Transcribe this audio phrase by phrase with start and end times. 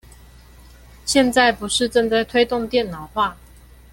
[1.05, 3.37] 現在不是正在推動電腦化？